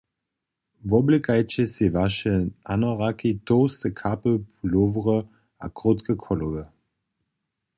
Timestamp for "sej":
1.73-1.89